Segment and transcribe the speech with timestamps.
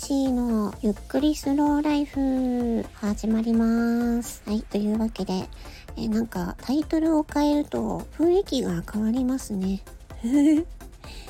[0.00, 4.42] ちーのゆっくりスローライフ始まります。
[4.46, 5.46] はい、というわけで、
[5.94, 9.82] えなんかタイトルを変えると雰囲気が変わりますね。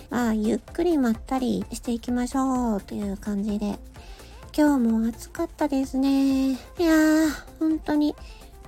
[0.09, 3.77] ま あ、ゆっくりまったりしていきましょうという感じで。
[4.57, 6.53] 今日も暑かったですね。
[6.53, 7.29] いやー、
[7.59, 8.15] 本当に。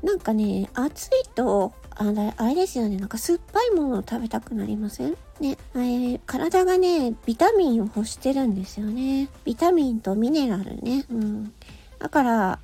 [0.02, 2.96] なんかね、暑いとあれ、あれですよね。
[2.96, 5.16] なんか酸っぱいものを食べたくなりません？
[5.42, 5.58] ね。
[5.76, 9.28] え体がね、ビタミンを欲してるんですよね。
[9.44, 11.04] ビタミンとミネラルね。
[11.10, 11.52] うん。
[11.98, 12.58] だから、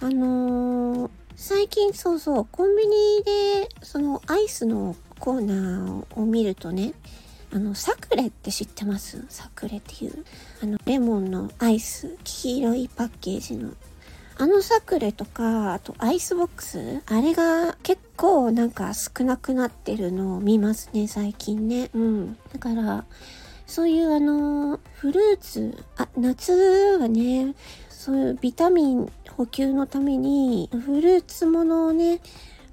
[0.00, 6.92] あのー、最近そうそう、コンビニで、そのアイスのコーナーを見るとね、
[7.52, 9.24] あの、サクレって知ってます？
[9.28, 10.24] サクレっていう。
[10.62, 13.70] あの、レモンのアイス、黄色いパッケージの
[14.36, 21.90] あのサクレとか、あとアイスボックスあれが結構なんか少なくなってるのを見ますね、最近ね。
[21.94, 22.36] うん。
[22.52, 23.04] だから、
[23.66, 26.52] そういうあの、フルーツ、あ、夏
[27.00, 27.54] はね、
[27.88, 32.20] そういうビタミン補給のために、フルーツものをね、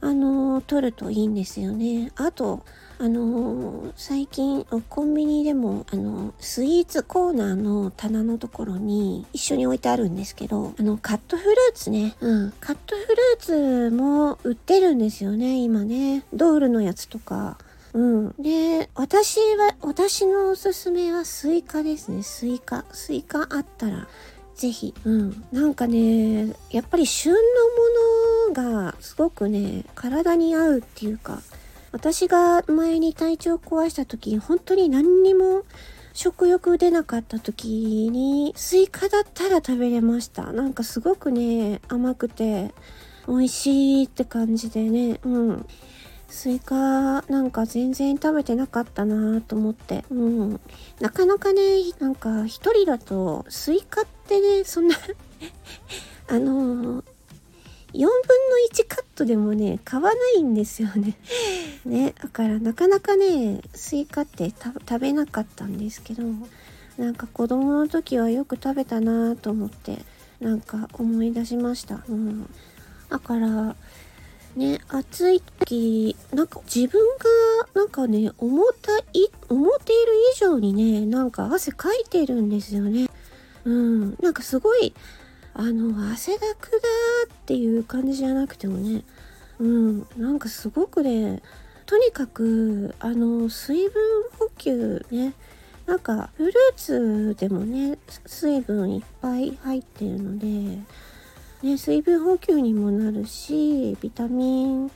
[0.01, 2.11] あの、取るといいんですよね。
[2.15, 2.63] あと、
[3.01, 17.57] あのー、最近コンビニでもあのスイーツコーナーの棚のところに一緒に置いてあるんですけどあのカットフルーツねうんカットフルーツも売ってるんですよね今ねドールのやつとか
[17.93, 18.35] うん。
[18.39, 22.23] で、私は、私のおすすめはスイカですね。
[22.23, 22.85] スイカ。
[22.93, 24.07] スイカあったら、
[24.55, 24.93] ぜひ。
[25.03, 25.43] うん。
[25.51, 27.39] なんかね、やっぱり旬の
[28.53, 31.41] ものがすごくね、体に合うっていうか、
[31.91, 35.63] 私が前に体調壊した時、本当に何にも
[36.13, 40.51] 食欲出なかった時に、スイカだったら食べれました。
[40.53, 42.73] なんかすごくね、甘くて、
[43.27, 45.65] 美味しいって感じでね、うん。
[46.27, 50.05] スイカなんか全然食べてなかったなと思って。
[50.09, 50.61] うん。
[51.01, 51.61] なかなかね、
[51.99, 54.95] なんか一人だとスイカってね、そんな
[56.29, 57.03] あの
[57.93, 58.07] 4分の
[58.71, 61.17] 1カットでもね、買わないんですよね。
[61.85, 66.23] ね、だからなかなかね、スイカって食べなかったんですけど、
[66.97, 69.97] なんか子供の時はよく食べたなと思って、
[70.39, 72.03] なんか思い出しました。
[72.07, 72.49] うん。
[73.09, 73.75] だから、
[74.55, 77.25] ね、暑い時、なんか自分が、
[77.73, 83.09] なんかね、思ったい、思っている以上にね、なんか汗かいてるんですよね。
[83.63, 84.17] うん。
[84.21, 84.93] なんかすごい、
[85.53, 86.77] あの、汗だくだ
[87.33, 89.03] っていう感じじゃなくてもね、
[89.59, 91.41] うん、なんかすごくね、
[91.91, 94.01] とにかく、あの、水分
[94.39, 95.33] 補給ね、
[95.85, 100.47] なんかフルーツでもね、水分いっぱい入ってるので、
[101.61, 104.91] ね、水分補給にもなるし、ビタミン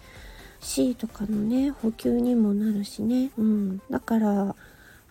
[0.62, 3.30] C とかのね、補給にもなるしね。
[3.38, 3.82] うん。
[3.90, 4.56] だから、あ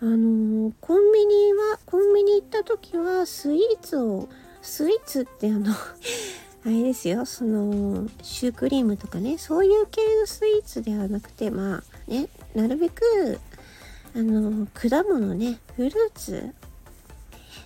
[0.01, 4.31] のー、コンビニは、コンビニ行った時はスイーツを
[4.63, 5.67] スイーツってあの
[6.67, 13.39] あれですよ、その、シュークリームとかね、そういう系のスイーツではなくて、まあ、ね、なるべく、
[14.17, 16.55] あの、果物ね、フルーツ、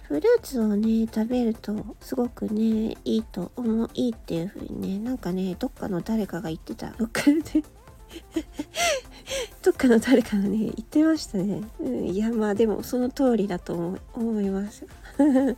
[0.09, 6.91] フルーツをね、食べると、すごくね、いいと思う、いいっていう風にね、なんかね、どっかの誰かが言ってた。
[6.91, 7.63] どっかで
[9.63, 11.63] どっかの誰かがね、言ってましたね。
[11.79, 14.87] うん、いや、まあでも、その通りだと思思います。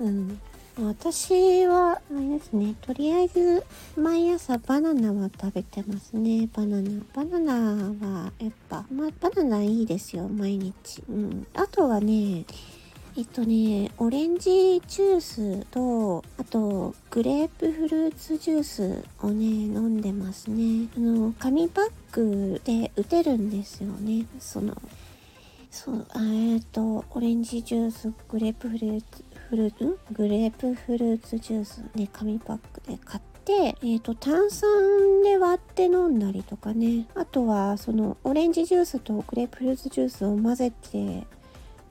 [0.00, 0.38] うん。
[0.78, 3.64] 私は、あれですね、とりあえず、
[3.96, 7.00] 毎朝バナナは食べてますね、バナナ。
[7.14, 7.54] バナナ
[8.06, 11.02] は、やっぱ、まあ、バナナいいですよ、毎日。
[11.08, 11.46] うん。
[11.54, 12.44] あとはね、
[13.16, 20.88] えっとね、オレンジジュースと、あと、グレープフルーツジュースをね、飲んでますね。
[20.94, 24.26] あの、紙パックで打てるんですよね。
[24.38, 24.76] その、
[25.70, 37.06] そう、えっ、と、オレンジジュース、グレープフルーツ、フルーツグレープフルーツジュースね、紙パックで買って、えっ、ー、と、炭酸で割って飲んだりとかね。
[37.14, 41.24] あとは、その、オレンジジュースとグレープフルーツジュースを混ぜて、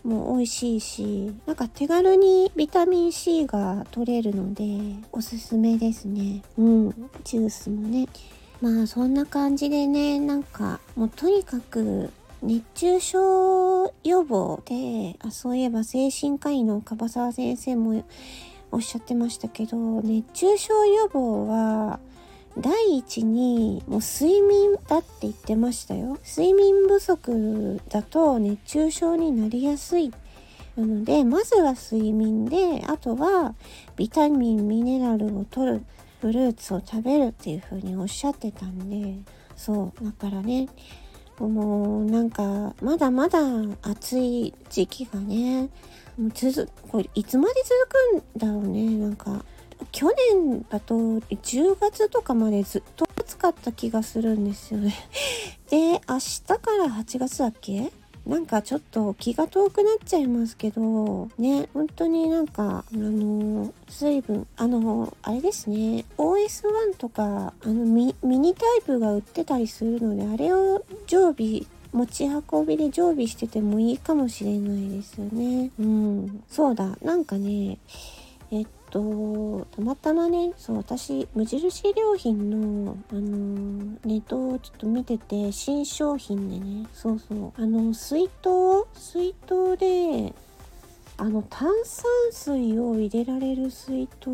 [0.03, 4.63] もう美味しいし、なんか手軽にビタミン C が取れるので、
[5.11, 6.43] おすすめですね。
[6.57, 6.89] うん、
[7.23, 8.07] ジュースもね。
[8.61, 12.11] まあそんな感じでね、なんかもうとにかく
[12.45, 18.03] 熱中症予防で、あ、そういえば精神科医の樺沢先生も
[18.71, 21.99] おっしゃってましたけど、熱中症予防は、
[22.57, 26.19] 第一にもう睡眠だって言ってましたよ。
[26.23, 30.11] 睡眠不足だと熱中症になりやすい。
[30.77, 33.55] なので、まずは睡眠で、あとは
[33.95, 35.85] ビタミン、ミネラルを取る、
[36.21, 39.17] フルーツを食べるっていう風におっしゃってたんで、
[39.55, 40.67] そう、だからね、
[41.39, 43.39] もうなんかまだまだ
[43.81, 45.69] 暑い時期がね
[46.17, 48.89] もう続これいつまで続くんだろうね。
[48.97, 49.43] なんか
[49.91, 50.07] 去
[50.39, 54.95] 年だと10月とかまでずっと暑かった気がするんですよね。
[55.69, 57.91] で明日から8月だっけ
[58.25, 71.61] なんかちょっと気が遠くなっちゃいますけど、ね、本当になんか、あの、水分、あの、あれですね、OS1 とか、あのミ、ミニタイプが売ってたりするので、あれを常備
[71.93, 75.69] 持ち運びで常備しててもいいかもしれないですよね。
[75.79, 76.43] うん。
[76.49, 76.97] そうだ。
[77.01, 77.77] なんかね、
[78.51, 90.33] えっと、たまたまね、そう、私、無印良品の、あのー、ネットをちょっと見てて、新商品でね、そうそう、あの、水筒水筒で、
[91.17, 94.29] あの、炭酸水を入れられる水筒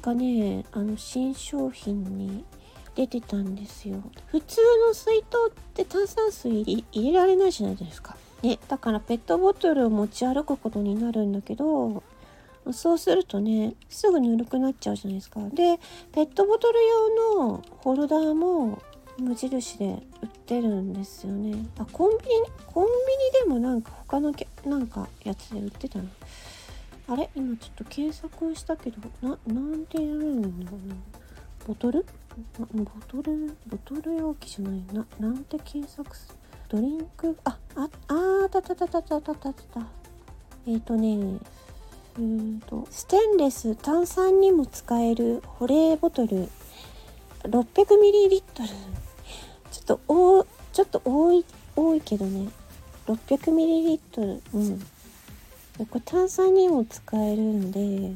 [0.00, 2.44] がね、あの、新商品に
[2.94, 4.02] 出てたんですよ。
[4.28, 8.16] 普通の水筒って炭酸水入れられないじゃないですか。
[8.42, 12.02] ね、だからペットボトルを持ち歩くことになるんだけど、
[12.72, 15.40] そうするとね、すぐぬるくなっちゃうじゃないですか。
[15.50, 15.78] で、
[16.12, 16.78] ペットボトル
[17.18, 18.82] 用のホルダーも
[19.18, 21.56] 無印で売ってるんですよね。
[21.78, 22.30] あ、コンビニ、
[22.66, 24.32] コンビニでもなんか他の
[24.64, 26.04] なんかやつで売ってたな。
[27.08, 27.30] あれ？
[27.34, 30.94] 今ちょっと検索したけど、な、なんてやるんだろうな。
[31.66, 32.04] ボトル？
[32.56, 32.66] ボ
[33.08, 35.06] トル、ボトル容器じゃないな。
[35.18, 36.34] なんて検索する？
[36.68, 39.86] ドリンク、あ、あ、あたたたたたたたた。
[40.66, 41.38] えっ、ー、とね、
[42.18, 42.86] うんと。
[42.90, 46.48] ステンレス炭酸にも使える保冷ボトル。
[47.44, 48.42] 600ml
[49.70, 51.44] ちょっとおちょっと多い
[51.76, 52.48] 多いけどね。
[53.06, 54.80] 600ml うん。
[55.78, 58.12] これ炭酸にも使えるんで。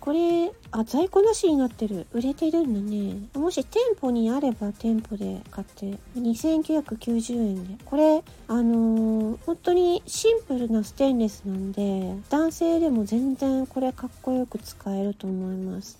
[0.00, 2.06] これ、あ、在庫なしになってる。
[2.12, 3.28] 売れてるんだね。
[3.34, 7.82] もし店舗にあれば店舗で買って、2990円で。
[7.84, 15.98] これ、あのー、本当にシンプルなステンレスなんで、男性でも全然これかっこよく使えると思います。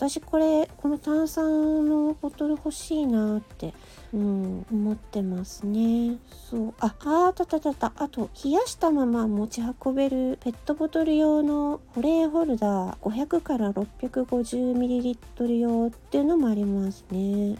[0.00, 3.74] 私これこの炭酸のボトル欲しいなって、
[4.14, 6.16] うん、思ってますね。
[6.48, 6.74] そう。
[6.80, 7.92] ああたたたた。
[7.96, 17.58] あと冷やしたまま持ち運べるペットボトル用の保冷ホルダー500から 650ml 用っていうのもありますね。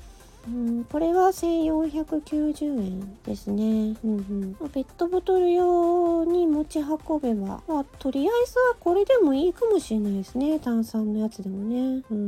[0.51, 3.97] うん、これは1490円ですね。
[4.05, 10.59] うんうん、ペットボトル用に持ち運べば、まあ、とりあえずはこれでもいいかもしれないですね。
[10.59, 12.03] 炭酸のやつでもね。
[12.11, 12.21] うんう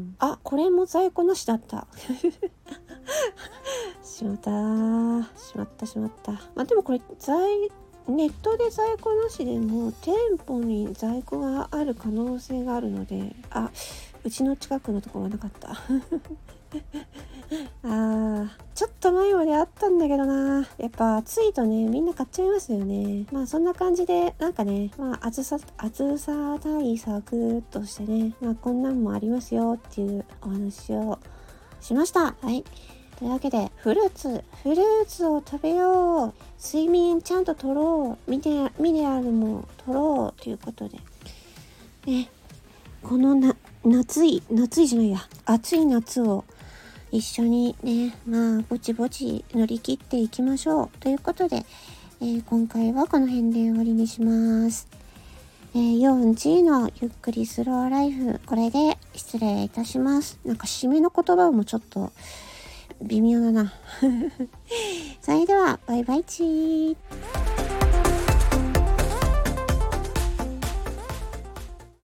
[0.00, 1.86] ん、あ、これも在庫なしだった。
[4.02, 4.50] しまった
[5.38, 6.32] しまったしまった。
[6.32, 7.70] まあでもこれ在
[8.08, 10.14] ネットで在庫なしでも店
[10.44, 13.70] 舗に在庫がある可能性があるのであ
[14.24, 15.80] うちの近くのところはなかった
[17.82, 20.66] あー、ちょっと前まであったんだけどな。
[20.78, 23.26] やっぱ暑いとね、みんな買っちゃいますよね。
[23.32, 31.18] まあそんな感じで、なんかね、まあ暑さ、暑さ対策としてね、まあこんなんもありますよっていうお話を
[31.80, 32.34] しました。
[32.40, 32.64] はい。
[33.18, 36.34] というわけで、フルーツ、フルーツを食べよう。
[36.62, 38.30] 睡眠ちゃんと取ろう。
[38.30, 40.98] ミネミネラルも取ろうということで。
[42.06, 42.30] ね、
[43.02, 46.44] このな、夏い、夏いじゃないや、暑い夏を
[47.12, 50.90] 一緒にね、まあ、ぼちぼち乗り切っていきましょう。
[51.00, 51.64] ということで、
[52.20, 54.86] えー、今回はこの辺で終わりにします。
[55.74, 60.38] えー、4G のゆっくりスローライフ、これで失礼いたします。
[60.44, 62.12] なんか締めの言葉もちょっと
[63.02, 63.72] 微妙だな。
[65.22, 66.96] それでは、バイバイチー。